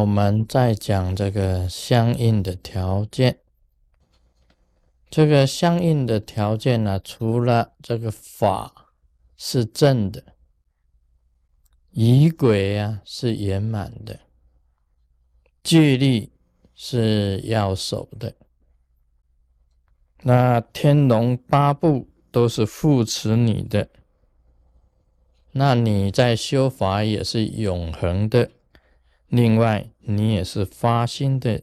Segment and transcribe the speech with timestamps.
[0.00, 3.38] 我们再讲这个相应的条件。
[5.10, 8.94] 这个相应的条件呢，除了这个法
[9.36, 10.22] 是正的，
[11.90, 14.20] 仪轨啊是圆满的，
[15.62, 16.30] 戒律
[16.74, 18.32] 是要守的，
[20.22, 23.90] 那天龙八部都是扶持你的，
[25.52, 28.50] 那你在修法也是永恒的。
[29.30, 31.62] 另外，你也是发心的，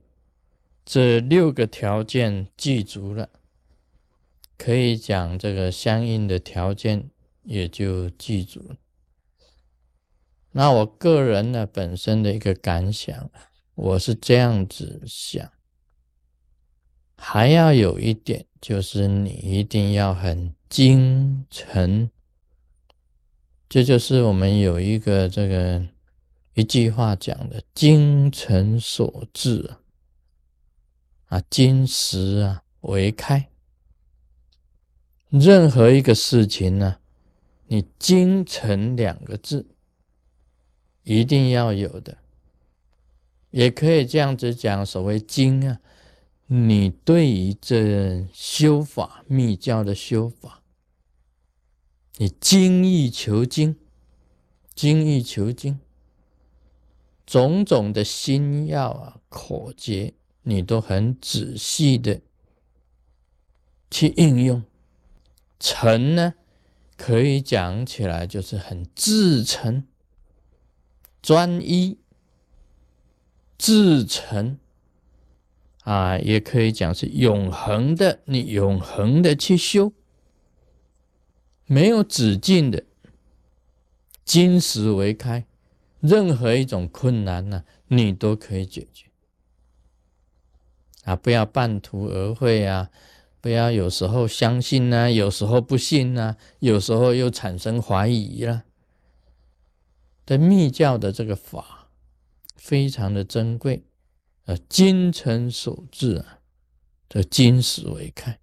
[0.85, 3.29] 这六个条件记足了。
[4.57, 7.11] 可以讲这个相应的条件
[7.43, 8.77] 也就记住了。
[10.53, 13.29] 那我个人呢本身的一个感想，
[13.75, 15.51] 我是这样子想，
[17.17, 22.09] 还要有一点就是你一定要很精诚，
[23.69, 25.85] 这就是我们有一个这个
[26.57, 29.67] 一句话讲的“精诚所至”
[31.29, 33.51] 啊，啊，金石啊为开。
[35.29, 36.97] 任何一个事情呢，
[37.67, 39.67] 你“精诚”两个字
[41.03, 42.17] 一定要有的，
[43.51, 44.83] 也可以这样子讲。
[44.83, 45.79] 所谓“精”啊，
[46.47, 50.63] 你对于这修法、密教的修法，
[52.15, 53.77] 你精益求精，
[54.73, 55.79] 精益求精，
[57.27, 62.21] 种种的心要啊、口诀，你都很仔细的
[63.91, 64.63] 去应用。
[65.59, 66.35] 诚呢，
[66.95, 69.85] 可以讲起来就是很至诚、
[71.21, 71.97] 专一、
[73.57, 74.57] 至诚
[75.83, 78.19] 啊，也可以讲是永恒的。
[78.25, 79.91] 你永恒的去修，
[81.65, 82.83] 没有止境的，
[84.23, 85.46] 金石为开，
[86.07, 89.07] 任何一种困难呢，你都可以解决
[91.03, 91.15] 啊！
[91.15, 92.89] 不要半途而废啊！
[93.41, 98.63] 不要有时候相信呢，有时候不信呢，有时候又产生怀疑了。
[100.25, 101.89] 这密教的这个法
[102.55, 103.83] 非常的珍贵，
[104.45, 106.39] 呃，精诚所至啊，
[107.07, 108.39] 这金石为开。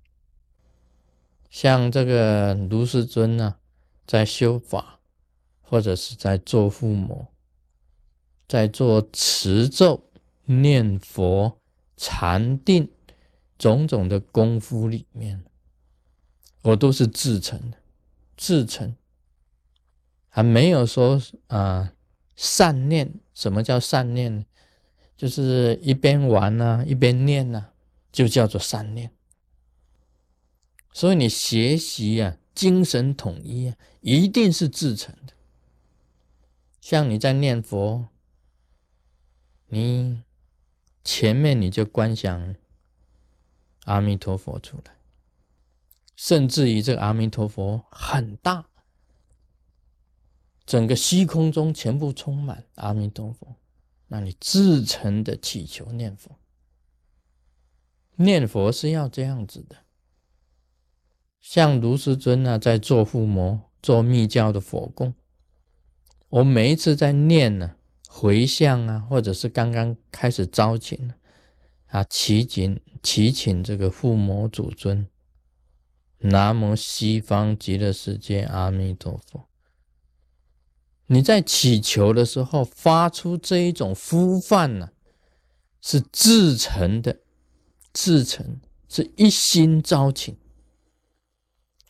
[1.50, 3.56] 像这个卢世尊呢，
[4.06, 5.00] 在修法
[5.60, 7.26] 或者是在做父母，
[8.48, 10.02] 在做持咒、
[10.44, 11.58] 念佛、
[11.96, 12.90] 禅定。
[13.56, 15.42] 种种的功夫里面，
[16.62, 17.78] 我都是自成的，
[18.36, 18.96] 自成，
[20.28, 21.94] 还没有说啊
[22.34, 23.14] 善念。
[23.32, 24.44] 什么叫善念呢？
[25.16, 27.68] 就是一边玩呢，一边念呢，
[28.10, 29.12] 就叫做善念。
[30.92, 35.32] 所以你学习啊，精神统一啊，一定是自成的。
[36.80, 38.08] 像你在念佛，
[39.74, 40.22] 你
[41.02, 42.54] 前面你就观想。
[43.86, 44.96] 阿弥陀佛出来，
[46.16, 48.66] 甚至于这个阿弥陀佛很大，
[50.64, 53.56] 整个虚空中全部充满阿弥陀佛，
[54.06, 56.38] 那你自诚的祈求念佛，
[58.16, 59.76] 念佛是要这样子的。
[61.42, 65.12] 像卢师尊呢，在做附魔、做密教的佛供，
[66.30, 67.76] 我每一次在念呢，
[68.16, 71.12] 回向啊，或者是刚刚开始招请
[71.86, 75.08] 啊，祈请祈请这个父母祖尊，
[76.18, 79.48] 南无西方极乐世界阿弥陀佛。
[81.06, 84.90] 你在祈求的时候发出这一种呼唤呢，
[85.82, 87.18] 是至诚的，
[87.92, 90.36] 至诚是一心招请。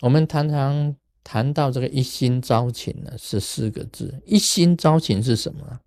[0.01, 4.23] 我们常常谈到这个一心招请呢，是四个字。
[4.25, 5.81] 一心招请是什么？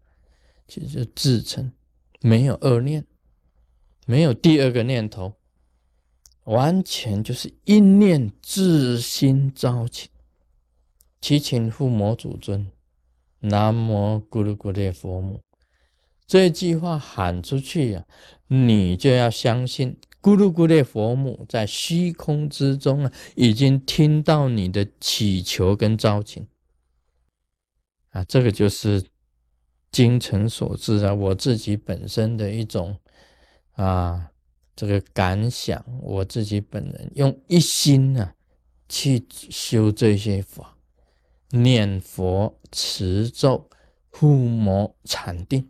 [0.67, 1.71] 其实自诚，
[2.21, 3.05] 没有恶念。
[4.09, 5.33] 没有第二个念头，
[6.45, 10.09] 完全就是一念自心招请，
[11.19, 12.71] 祈请父母祖尊，
[13.41, 15.41] 南无咕噜咕噜佛母。
[16.25, 18.05] 这句话喊出去呀，
[18.47, 26.47] 你就要相信咕噜咕噜佛母在虚空之中啊，已经听到你的祈求跟招请
[28.11, 29.03] 啊，这个就是
[29.91, 32.97] 精诚所至啊，我自己本身的一种。
[33.73, 34.31] 啊，
[34.75, 38.33] 这个感想，我自己本人用一心呢
[38.89, 40.75] 去修这些法，
[41.51, 43.69] 念佛、持咒、
[44.09, 45.69] 护摩、禅定。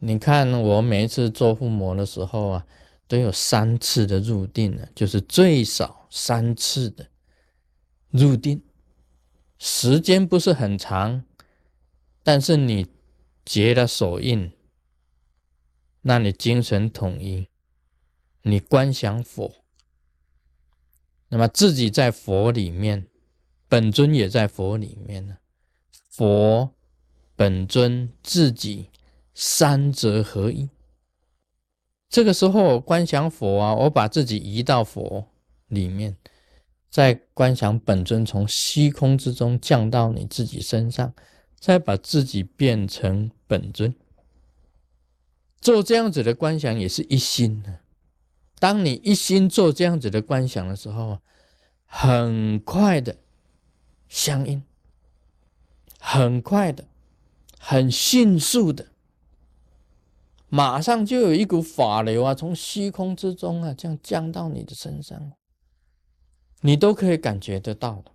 [0.00, 2.66] 你看我每一次做护摩的时候啊，
[3.06, 7.06] 都有三次的入定呢，就是最少三次的
[8.10, 8.60] 入定，
[9.60, 11.22] 时间不是很长，
[12.24, 12.88] 但是你
[13.48, 14.52] 结了手印。
[16.02, 17.48] 那你精神统一，
[18.42, 19.64] 你观想佛，
[21.28, 23.08] 那么自己在佛里面，
[23.66, 25.38] 本尊也在佛里面呢。
[26.10, 26.74] 佛、
[27.34, 28.90] 本尊、自己
[29.32, 30.68] 三者合一。
[32.10, 35.26] 这个时候观想佛啊，我把自己移到佛
[35.68, 36.18] 里面，
[36.90, 41.14] 再观想本尊从虚空之中降到你自己身上，
[41.58, 43.94] 再把自己变成本尊。
[45.60, 47.80] 做这样子的观想也是一心的。
[48.60, 51.20] 当你一心做这样子的观想的时候，
[51.84, 53.16] 很快的
[54.08, 54.62] 相应，
[55.98, 56.86] 很快的，
[57.58, 58.88] 很迅速的，
[60.48, 65.32] 马上就有一股法流啊，从虚空之中啊，这样降到你的身上，
[66.60, 68.10] 你都可以感觉得到的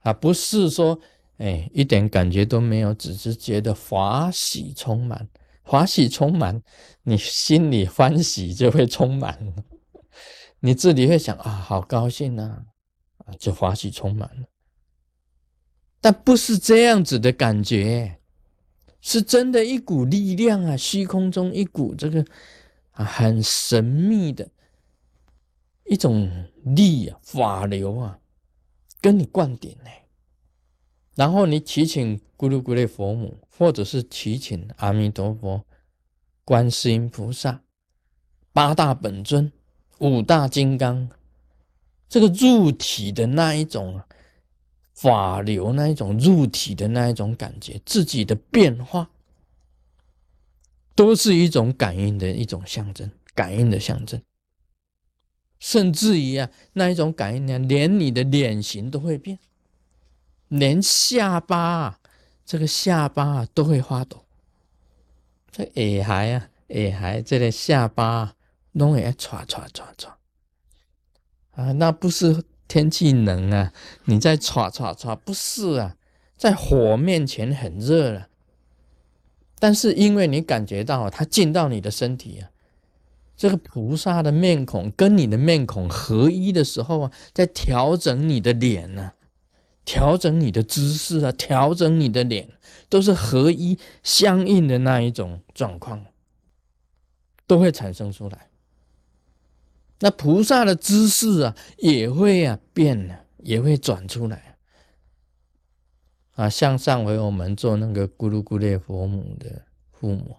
[0.00, 1.00] 啊，不是说
[1.42, 5.28] 哎一点感觉都没有，只是觉得法喜充满。
[5.64, 6.60] 欢喜充满，
[7.04, 9.52] 你心里欢喜就会充满了，
[10.58, 12.64] 你自己会想啊，好高兴呐，
[13.18, 14.46] 啊，就欢喜充满了。
[16.00, 18.18] 但不是这样子的感觉，
[19.00, 22.24] 是真的一股力量啊，虚空中一股这个
[22.90, 24.48] 啊很神秘的
[25.88, 26.28] 一种
[26.64, 28.18] 力啊，法流啊，
[29.00, 29.90] 跟你灌顶呢。
[31.14, 35.64] 然后你祈请咕噜咕噜佛母，或者是祈请阿弥陀佛、
[36.44, 37.62] 观世音菩萨、
[38.52, 39.52] 八大本尊、
[39.98, 41.08] 五大金刚，
[42.08, 44.00] 这个入体的那一种
[44.94, 49.10] 法流，那一种入体的那一种感觉，自己的变化，
[50.94, 54.20] 都是一种感应的一种象征，感应的象征。
[55.58, 59.38] 甚至于啊，那一种感应呢，连你的脸型都会变。
[60.52, 61.98] 连下巴，
[62.44, 64.26] 这个下巴都会发抖。
[65.50, 68.34] 这耳孩啊，耳孩这个下巴
[68.72, 70.08] 拢会唰唰唰唰
[71.52, 71.72] 啊！
[71.72, 73.72] 那不是天气冷啊，
[74.04, 75.96] 你在唰唰唰，不是啊，
[76.36, 78.28] 在火面前很热了。
[79.58, 82.50] 但是因为你感觉到它进到你的身体啊，
[83.38, 89.12] 这个菩萨的面孔跟你的面孔合一的时候啊，在调整你的脸呢。
[89.84, 92.48] 调整你的姿势啊，调整你的脸，
[92.88, 96.06] 都是合一相应的那一种状况，
[97.46, 98.48] 都会产生出来。
[100.00, 104.56] 那菩萨的姿势啊，也会啊变了，也会转出来
[106.34, 106.48] 啊。
[106.48, 109.62] 像上回我们做那个咕噜咕噜佛母的
[109.92, 110.36] 父母。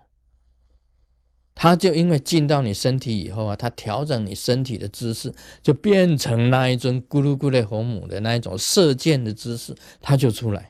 [1.55, 10.69] 他就因为进到你身体以后啊，他调整你身体的姿势，就变成那一尊咕噜咕噜红母的那一种射箭的姿势，他就出来。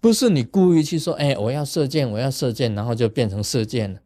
[0.00, 4.00] 不是你故意去说，哎，我要射箭，我要射箭，然后就变成射箭了，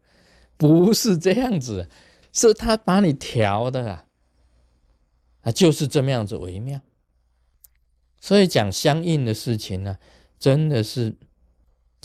[0.57, 1.87] 不是这样子，
[2.33, 4.05] 是他把你调的啊，
[5.41, 6.81] 啊，就是这么样子微妙。
[8.19, 9.97] 所以讲相应的事情呢，
[10.39, 11.15] 真的是。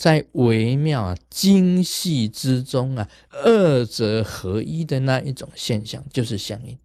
[0.01, 6.75] 在微妙、精细之中啊，二者合一的那一种现象，就是相应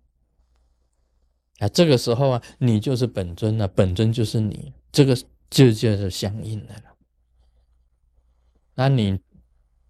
[1.60, 1.66] 啊。
[1.68, 5.16] 这个时候啊，你就是本尊啊，本尊就是你，这个
[5.48, 6.82] 就就是相应的了。
[8.74, 9.18] 那你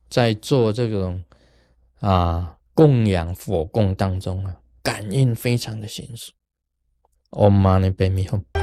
[0.09, 1.25] 在做这种
[1.99, 6.31] 啊供养佛供当中啊，感应非常的迅速。
[7.31, 8.56] Om Mani Padme Hum。